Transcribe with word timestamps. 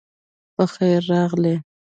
پخير 0.55 1.01
راغلې 1.09 1.55